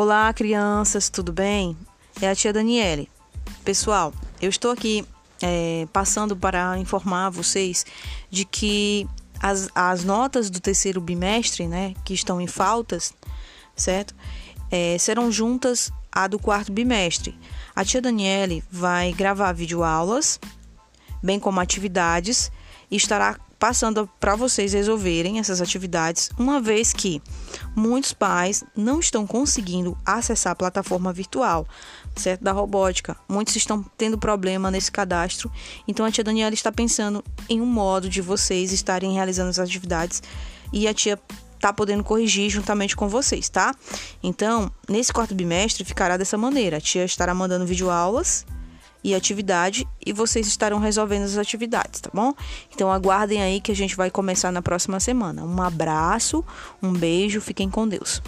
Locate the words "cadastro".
34.92-35.50